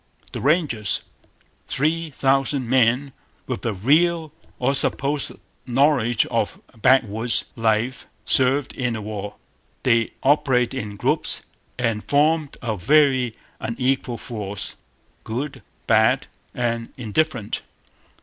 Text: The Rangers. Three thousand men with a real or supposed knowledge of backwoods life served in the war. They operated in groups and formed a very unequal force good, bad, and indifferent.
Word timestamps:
The 0.31 0.41
Rangers. 0.41 1.01
Three 1.67 2.09
thousand 2.09 2.67
men 2.67 3.13
with 3.45 3.63
a 3.67 3.71
real 3.75 4.31
or 4.57 4.73
supposed 4.73 5.33
knowledge 5.67 6.25
of 6.25 6.59
backwoods 6.75 7.45
life 7.55 8.07
served 8.25 8.73
in 8.73 8.93
the 8.93 9.01
war. 9.03 9.35
They 9.83 10.13
operated 10.23 10.73
in 10.81 10.95
groups 10.95 11.43
and 11.77 12.03
formed 12.03 12.57
a 12.63 12.75
very 12.75 13.35
unequal 13.59 14.17
force 14.17 14.75
good, 15.23 15.61
bad, 15.85 16.25
and 16.55 16.91
indifferent. 16.97 17.61